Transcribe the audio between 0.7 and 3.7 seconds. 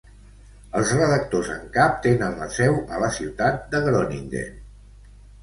Els redactors en cap tenen la seu a la ciutat